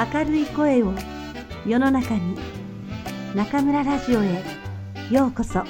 [0.00, 0.94] 明るい声を
[1.66, 2.34] 世の中に
[3.34, 4.42] 中村ラジオへ
[5.10, 5.62] ようこそ。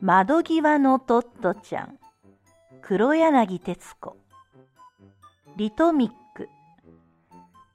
[0.00, 1.98] 窓際のトットちゃん
[2.80, 4.16] 黒柳徹子。
[5.58, 6.48] リトミック。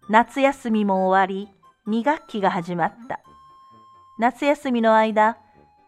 [0.10, 1.48] 夏休みも終わり
[1.88, 3.20] 2学期が始まった。
[4.20, 5.38] 夏休みの間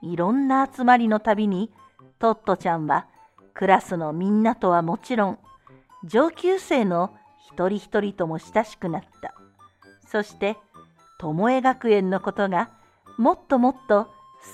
[0.02, 1.70] いろんな集まりのたびに
[2.18, 3.08] トットちゃんは
[3.54, 5.40] クラスのみんなとはもちろん
[6.06, 7.14] 上級生の
[7.52, 9.36] 一人一人とも親しくなった。
[10.08, 10.56] そして
[11.20, 12.70] 巴学園のことが
[13.18, 14.12] もっともっと好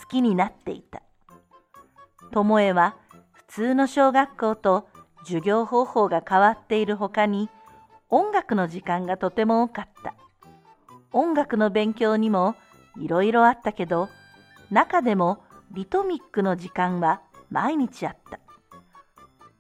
[0.10, 1.04] きになっていた。
[2.32, 2.96] 巴は
[3.32, 4.88] 普通の小学校と
[5.20, 7.48] 授業方法が変わっているほかに
[8.10, 10.16] 音楽の時間がとても多かった。
[11.14, 12.56] 音楽の勉強にも
[13.00, 14.10] いろいろあったけど
[14.72, 18.40] 中でもリトミックの時間は毎日あった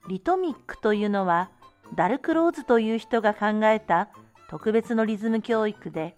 [0.07, 1.49] リトミックというのは
[1.95, 4.09] ダルクローズという人が考えた
[4.49, 6.15] 特別のリズム教育で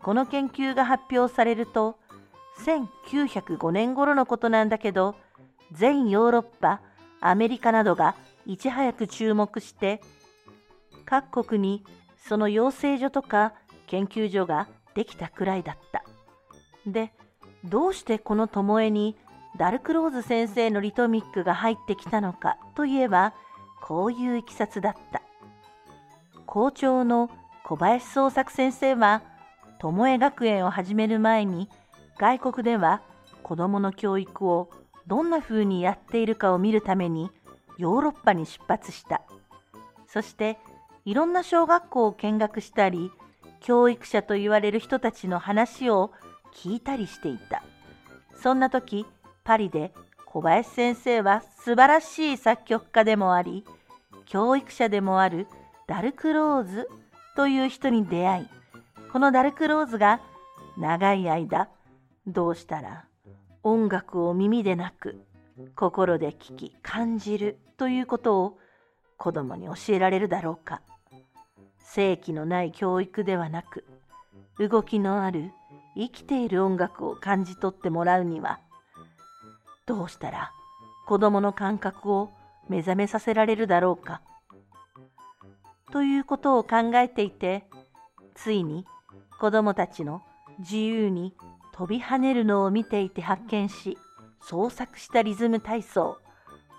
[0.00, 1.98] この研究が発表されると
[2.64, 5.16] 1905年頃のことなんだけど
[5.72, 6.80] 全ヨーロッパ
[7.20, 8.14] アメリカなどが
[8.46, 10.00] いち早く注目して
[11.04, 11.84] 各国に
[12.16, 13.54] その養成所とか
[13.86, 16.04] 研究所ができたくらいだった。
[16.86, 17.12] で、
[17.64, 19.16] どうしてこの巴に
[19.56, 23.34] ダルクローズ先生のリトミックが入ってきたのかといえば、
[23.82, 25.22] こういういきさつだった。
[26.46, 27.30] 校長の
[27.64, 29.22] 小林創作先生は、
[29.78, 31.68] 巴学園を始める前に、
[32.18, 33.02] 外国では
[33.42, 34.70] 子どもの教育を
[35.06, 37.30] どんな風にやっているかを見るために
[37.78, 39.22] ヨーロッパに出発した。
[40.06, 40.58] そして
[41.04, 43.10] いろんな小学校を見学したり、
[43.60, 46.12] 教育者と言われる人たちの話を
[46.54, 47.62] 聞いたりしていた。
[48.34, 49.06] そんな時、
[49.44, 49.92] パリで
[50.26, 53.64] 小林先生は素晴らしい作曲家でもあり、
[54.26, 55.46] 教育者でもある
[55.86, 56.88] ダルクローズ
[57.36, 58.48] という人に出会い、
[59.12, 60.20] このダルクローズが
[60.78, 61.68] 長い間、
[62.26, 63.04] どうしたら
[63.62, 65.20] 音楽を耳でなく
[65.76, 68.58] 心で聞き感じるということを
[69.18, 70.80] 子供に教えられるだろうか。
[71.78, 73.84] 正気のない教育ではなく、
[74.58, 75.52] 動きのある
[75.96, 78.60] 生きている音楽を感じ取ってもらうには
[79.86, 80.52] どうしたら
[81.06, 82.30] 子供の感覚を
[82.68, 84.22] 目覚めさせられるだろうか
[85.92, 87.64] ということを考えていて
[88.34, 88.86] ついに
[89.40, 90.22] 子供たちの
[90.60, 91.34] 自由に
[91.74, 93.98] 飛び跳ねるのを見ていて発見し
[94.40, 96.18] 創作したリズム体操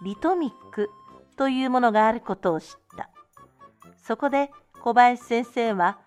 [0.04, 0.90] リトミック
[1.38, 3.10] というものがあることを知った。
[4.04, 5.98] そこで小林先生は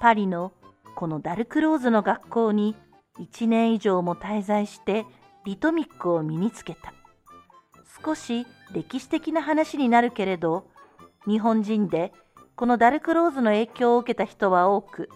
[0.00, 0.52] パリの
[0.94, 2.76] このダルクローズの学校に
[3.18, 5.04] 1年以上も滞在して
[5.44, 6.94] リトミックを身につけた。
[8.04, 10.66] 少し歴史的な話になるけれど
[11.26, 12.12] 日本人で
[12.56, 15.08] このダルクローズの影響を受けた人は多く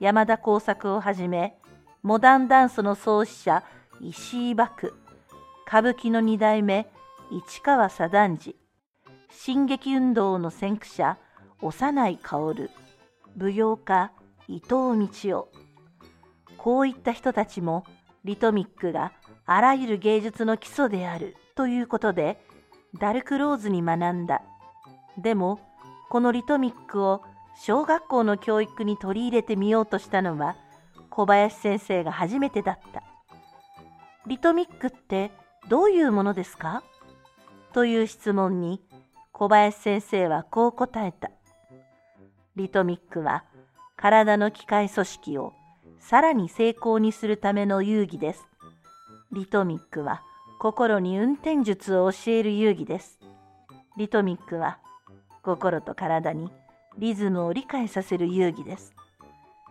[0.00, 1.56] 山田耕作をはじめ
[2.02, 3.64] モダンダンスの創始者
[4.00, 4.94] 石井幕
[5.66, 6.86] 歌舞伎の二代目
[7.30, 8.56] 市川左團次
[9.30, 11.18] 新劇運動の先駆者
[11.62, 12.70] 幼い薫
[13.36, 14.12] 舞踊家
[14.50, 15.08] 伊藤道
[15.40, 15.48] 夫
[16.56, 17.84] こういった人たちも
[18.24, 19.12] リトミックが
[19.44, 22.40] あらゆる芸術の基礎であるということで
[22.98, 24.40] ダルクローズに学んだ。
[25.18, 25.60] でも
[26.08, 27.22] このリトミックを
[27.60, 30.56] 小学校の教育に取り入れてみようとしたのは
[31.10, 33.02] 小林先生が初めてだった。
[34.26, 35.30] リトミックって
[35.68, 36.82] どういうものですか？
[37.74, 38.80] という質問に
[39.32, 41.30] 小林先生はこう答えた。
[42.56, 43.44] リトミックは
[44.00, 45.54] 体の機械組織を
[45.98, 48.46] さらに成功にするための遊戯です。
[49.32, 50.22] リトミックは
[50.60, 53.18] 心に運転術を教える遊戯です。
[53.96, 54.78] リトミックは
[55.42, 56.52] 心と体に
[56.96, 58.94] リズムを理解させる遊戯です。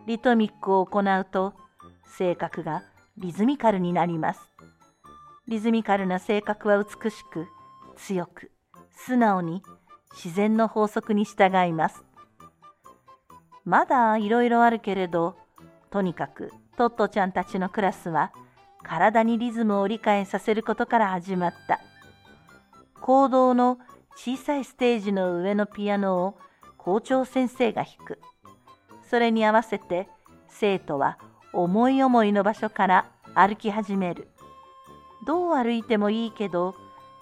[0.05, 1.53] リトミックを行うと
[2.17, 2.83] 性格が
[3.17, 4.41] リズミカルになります。
[5.47, 7.47] リズミカルな性格は美しく
[7.95, 8.51] 強く
[8.91, 9.63] 素直に
[10.13, 12.06] 自然の法則に従います。
[13.67, 15.35] まだいろいろあるけれど、
[15.91, 18.31] とにかくトットちゃんたちのクラスは
[18.81, 21.81] 体にリズムを理解させることから始まった。
[23.01, 23.77] 行動の
[24.15, 26.37] 小さいステージの上のピアノを
[26.77, 28.21] 校長先生が弾く。
[29.09, 30.07] それに合わせて
[30.47, 31.17] 生徒は
[31.51, 34.29] 思い思いの場所から歩き始める。
[35.25, 36.73] どう歩いてもいいけど、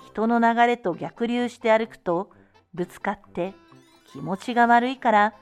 [0.05, 2.29] 人の流れと逆流して歩くと
[2.75, 3.55] ぶつかって
[4.11, 5.33] 気持ちが悪いから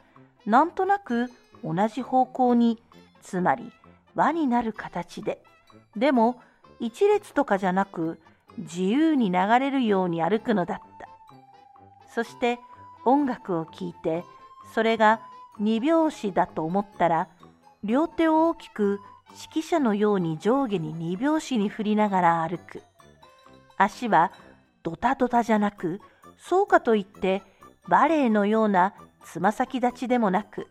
[0.45, 1.31] なんとなく
[1.63, 2.81] 同じ方向に
[3.21, 3.71] つまり
[4.15, 5.41] 輪になる形で
[5.95, 6.41] でも
[6.79, 8.19] 一列とかじゃなく
[8.57, 11.07] 自由に流れるように歩くのだった。
[12.13, 12.59] そして
[13.05, 14.23] 音楽を聴いて
[14.73, 15.21] それが
[15.59, 17.27] 二拍子だと思ったら
[17.83, 18.99] 両手を大きく
[19.51, 22.83] 指揮者のように上下に二拍子に振りながら歩く。
[23.77, 24.31] 足は
[24.83, 26.01] ドタドタじゃなく、
[26.37, 27.41] そうかといって
[27.87, 28.93] バレエのような
[29.23, 30.67] つま先立ちでもなく、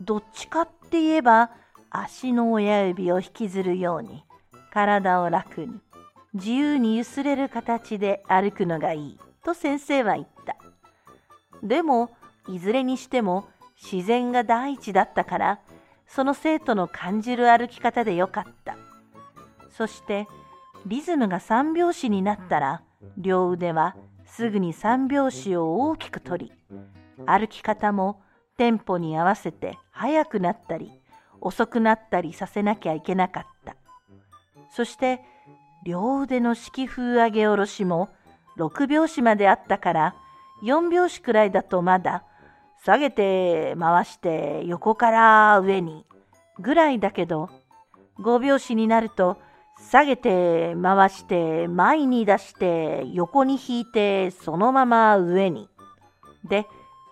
[0.00, 1.50] どっちかって言えば
[1.90, 4.24] 足の親指を引きずるように
[4.72, 5.80] 体を楽に
[6.34, 10.56] 自由にゆすれる形で歩くのがいいと先生は言った。
[11.62, 12.10] でも
[12.48, 13.48] いずれにしても
[13.82, 15.60] 自然が第一だったから
[16.06, 18.76] その生徒の感じる歩き方でよかった。
[19.70, 20.26] そして
[20.86, 22.82] リズムが三拍子になったら
[23.16, 26.52] 両腕はすぐに三拍子を大きく取り
[27.28, 28.22] 歩き方も
[28.56, 30.90] テンポに合わせて速くなったり
[31.40, 33.76] 遅くなったりさせなきゃいけなかった。
[34.70, 35.20] そして
[35.84, 38.08] 両腕の式風上げ下ろしも
[38.58, 40.14] 6拍子まであったから
[40.62, 42.24] 4拍子くらいだとまだ
[42.84, 46.04] 下げて回して横から上に
[46.58, 47.50] ぐらいだけど
[48.20, 49.38] 5拍子になると
[49.90, 55.68] 下げて回して前に出して横に引いてそのまま上に。
[56.44, 56.66] で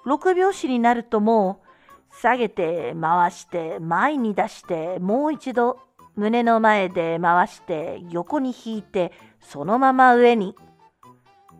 [0.06, 5.78] 6拍子になるともう下げて回して前に出してもう一度
[6.14, 10.54] 胸の前で回して横に引いてそのまま上に。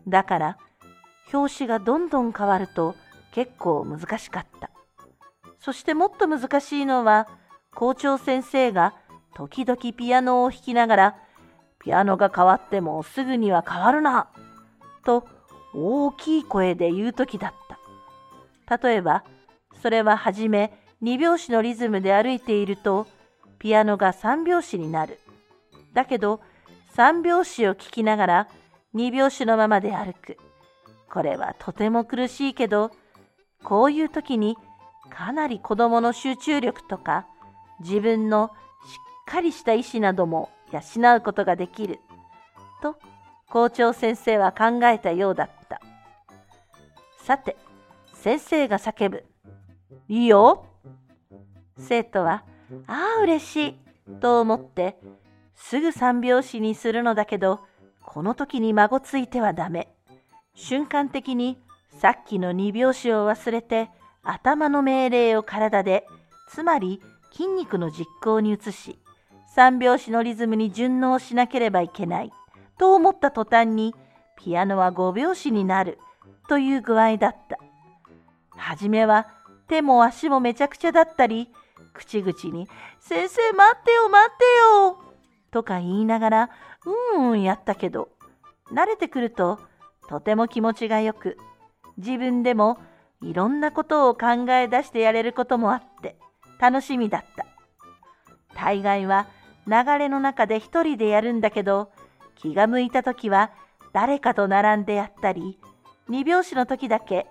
[0.07, 0.57] だから
[1.33, 2.95] 表紙がどんどん変わると
[3.33, 4.71] 結構難しかった。
[5.59, 7.27] そしてもっと難しいのは
[7.75, 8.93] 校長先生が
[9.35, 11.15] 時々ピアノを弾きながら
[11.79, 14.29] ピアノが変わってもすぐには変わるな
[15.03, 15.27] と
[15.75, 17.66] 大きい声で言う時だった。
[18.69, 19.23] 例えば
[19.81, 23.07] それははじめ2拍子のリズムで歩いていると
[23.59, 25.19] ピアノが3拍子になる。
[25.93, 26.41] だけど
[26.95, 28.47] 3拍子を聴きながら
[28.95, 30.37] 2拍子のままで歩く。
[31.09, 32.91] これはとても苦しいけど
[33.63, 34.57] こういう時に
[35.09, 37.25] かなり子供の集中力とか
[37.79, 38.53] 自分のしっ
[39.33, 41.99] かりした意志なども養うことができる
[42.81, 42.97] と
[43.49, 45.81] 校長先生は考えたようだった
[47.23, 47.55] さて
[48.27, 49.23] 先生が叫ぶ
[50.09, 50.65] 「いいよ!」
[51.79, 52.43] 生徒は
[52.85, 53.75] 「ああ嬉しい!」
[54.19, 54.99] と思って
[55.55, 57.61] すぐ三拍子にするのだけど
[58.03, 59.95] この時に孫ついてはダメ
[60.55, 61.57] 瞬間的に
[62.01, 63.89] さっきの二拍子を忘れて
[64.23, 66.05] 頭の命令を体で
[66.49, 67.01] つまり
[67.31, 68.99] 筋肉の実行に移し
[69.55, 72.33] 三拍子のリズムに順応しなければいけない
[72.77, 73.95] と思った途端に
[74.35, 75.97] ピアノは五拍子になる
[76.49, 77.57] という具合だった。
[78.57, 79.27] はじめは
[79.67, 81.49] 手も足もめちゃくちゃだったり
[81.93, 82.67] 口々に
[82.99, 84.45] 「先生待ってよ待って
[84.79, 85.03] よ」
[85.51, 86.49] とか言いながら
[87.15, 88.09] うんうんやったけど
[88.71, 89.59] 慣れてくると
[90.09, 91.37] とても気持ちがよく
[91.97, 92.79] 自分でも
[93.21, 96.17] いろんなことを考え出してやれることもあって
[96.59, 97.45] 楽しみだった。
[98.57, 99.27] 大概は
[99.67, 101.91] 流れの中で一人でやるんだけど
[102.35, 103.51] 気が向いた時は
[103.93, 105.59] 誰かと並んでやったり
[106.09, 107.27] 二拍子の時だけ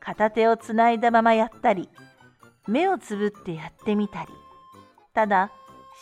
[0.00, 1.88] 片手をつないだままやったり
[2.66, 4.28] 目をつぶってやってみたり
[5.14, 5.50] ただ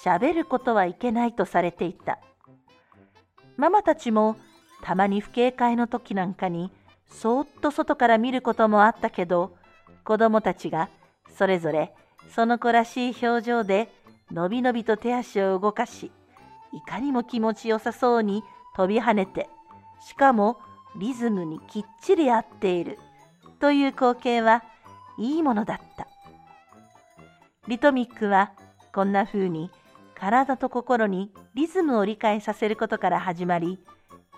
[0.04, 2.20] 喋ることはいけないとされていた。
[3.58, 4.36] ママたちも
[4.82, 6.70] たまに不警戒の時なんかに
[7.10, 9.56] そーっと外から見ることもあったけど
[10.04, 10.88] 子供たちが
[11.36, 11.92] それぞれ
[12.32, 13.90] その子らしい表情で
[14.30, 16.12] のびのびと手足を動かし
[16.72, 18.44] いかにも気持ちよさそうに
[18.76, 19.48] 飛び跳ねて
[20.06, 20.58] しかも
[20.96, 22.98] リズムにきっちり合っている。
[23.60, 24.62] という光景は
[25.18, 26.06] いいものだった。
[27.66, 28.52] リトミックは
[28.94, 29.70] こんな風に
[30.14, 33.78] 体と心にリズムを理解させることから始まり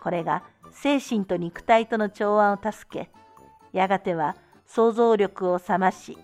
[0.02, 3.08] これが精神と肉体との調和を助け
[3.72, 4.36] やがては
[4.66, 6.18] 想像力を覚まし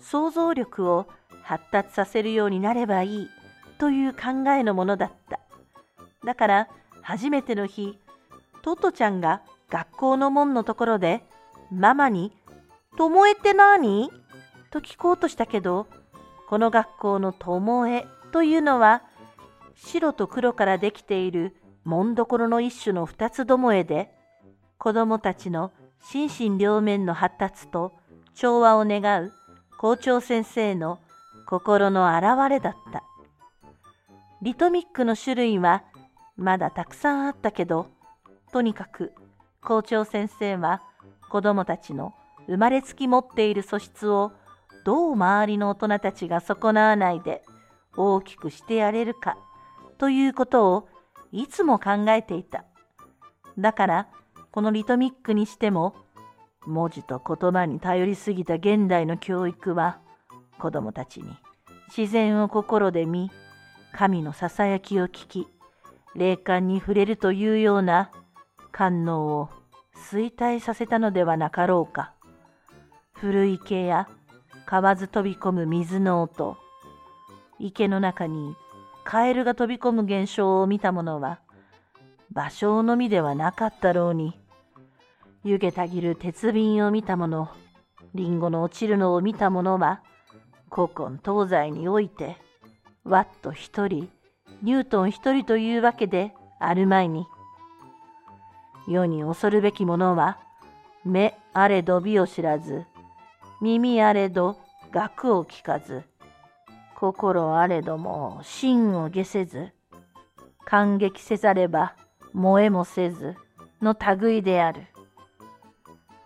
[0.00, 1.06] 想像力を
[1.42, 3.28] 発達させるようになればいい
[3.78, 5.40] という考えのものだった。
[6.24, 6.68] だから
[7.02, 7.98] 初めての日
[8.62, 11.24] トトちゃんが学校の門のところで
[11.72, 12.32] ママに
[12.96, 14.10] 「ともえって何?」
[14.70, 15.86] と聞こうとしたけど
[16.48, 19.02] この学校のともえというのは
[19.74, 24.10] 白と黒からできている紋所の一種の二つどもえで
[24.78, 27.92] 子どもたちの心身両面の発達と
[28.34, 29.32] 調和を願う
[29.78, 30.98] 校長先生の
[31.46, 33.02] 心の表れだった。
[34.40, 35.84] リトミックの種類は
[36.36, 37.86] まだたくさんあったけど、
[38.52, 39.12] とにかく
[39.62, 40.82] 校長先生は
[41.30, 42.14] 子供たちの
[42.46, 44.32] 生まれつき持っている素質を
[44.84, 47.42] どう周りの大人たちが損なわないで
[47.96, 49.36] 大きくしてやれるか
[49.98, 50.88] ということを
[51.30, 52.64] いつも考えていた。
[53.58, 54.08] だから
[54.50, 55.94] このリトミックにしても
[56.66, 59.98] 文字と言葉に頼りすぎた現代の教育は
[60.58, 61.26] 子供たちに
[61.96, 63.30] 自然を心で見
[63.92, 65.48] 神のささやきを聞き
[66.14, 68.10] 霊感に触れるというような
[68.70, 69.48] 官能を
[70.10, 72.14] 衰退させたのではなかろうか
[73.22, 74.08] 古池や
[74.66, 76.56] 河津飛び込む水の音。
[77.60, 78.56] 池の中に
[79.04, 81.38] カエルが飛び込む現象を見た者は
[82.34, 84.36] 芭蕉のみではなかったろうに。
[85.44, 87.48] 湯気たぎる鉄瓶を見た者
[88.12, 90.02] リンゴの落ちるのを見た者は
[90.68, 92.38] 古今東西において
[93.04, 94.10] ワット一人
[94.64, 97.24] ニュートン一人というわけであるまいに。
[98.88, 100.40] 世に恐るべきものは
[101.04, 102.84] 目あれど美を知らず
[103.62, 104.58] 耳あれど
[104.90, 106.02] 学を聞かず
[106.96, 109.68] 心あれども真を下せず
[110.64, 111.94] 感激せざれば
[112.32, 113.36] 燃えもせず
[113.80, 114.82] の類である。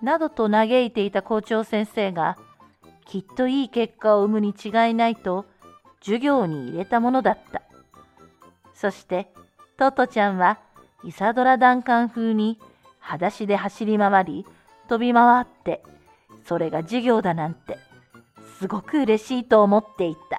[0.01, 2.39] などと嘆いていた校長先生が
[3.05, 5.45] きっといい結果を生むに違いないと
[6.01, 7.61] 授業に入れたものだった。
[8.73, 9.31] そして
[9.77, 10.59] トトちゃんは
[11.05, 12.59] イサドラダンカン風に
[12.99, 14.47] 裸足で走り回り
[14.89, 15.83] 飛び回って
[16.47, 17.79] それが授業だなんて
[18.59, 20.36] すごく嬉しいと思っていた。